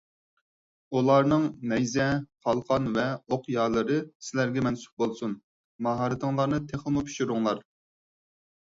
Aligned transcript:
ئۇلارنىڭ 0.99 1.43
نەيزە، 1.73 2.07
قالقان 2.49 2.89
ۋە 2.97 3.05
ئوق 3.37 3.45
يالىرى 3.57 3.99
سىلەرگە 4.31 4.65
مەنسۇپ 4.71 5.05
بولسۇن، 5.05 5.37
ماھارىتىڭلارنى 5.91 6.63
تېخىمۇ 6.73 7.07
پىشۇرۇڭلار. 7.13 7.65